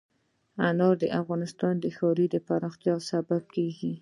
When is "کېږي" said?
3.55-3.93